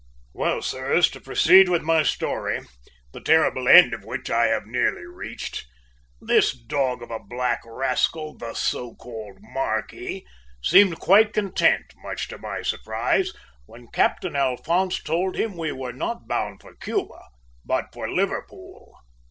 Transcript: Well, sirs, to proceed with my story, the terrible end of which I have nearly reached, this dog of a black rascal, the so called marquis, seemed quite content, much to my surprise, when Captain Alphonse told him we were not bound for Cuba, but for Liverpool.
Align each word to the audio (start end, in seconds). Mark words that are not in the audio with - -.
Well, 0.33 0.63
sirs, 0.63 1.11
to 1.11 1.21
proceed 1.21 1.69
with 1.69 1.83
my 1.83 2.01
story, 2.01 2.61
the 3.13 3.21
terrible 3.21 3.67
end 3.67 3.93
of 3.93 4.03
which 4.03 4.31
I 4.31 4.47
have 4.47 4.65
nearly 4.65 5.05
reached, 5.05 5.67
this 6.19 6.53
dog 6.57 7.03
of 7.03 7.11
a 7.11 7.19
black 7.19 7.61
rascal, 7.63 8.35
the 8.35 8.55
so 8.55 8.95
called 8.95 9.37
marquis, 9.41 10.25
seemed 10.63 10.97
quite 10.99 11.33
content, 11.33 11.93
much 11.97 12.27
to 12.29 12.39
my 12.39 12.63
surprise, 12.63 13.31
when 13.67 13.89
Captain 13.89 14.35
Alphonse 14.35 15.03
told 15.03 15.35
him 15.35 15.55
we 15.55 15.71
were 15.71 15.93
not 15.93 16.27
bound 16.27 16.61
for 16.63 16.73
Cuba, 16.73 17.21
but 17.63 17.93
for 17.93 18.09
Liverpool. 18.11 18.95